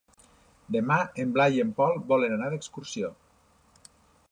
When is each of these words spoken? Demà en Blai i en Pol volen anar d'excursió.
Demà 0.75 0.97
en 1.23 1.35
Blai 1.35 1.59
i 1.59 1.61
en 1.65 1.75
Pol 1.81 2.01
volen 2.13 2.35
anar 2.39 2.51
d'excursió. 2.55 3.13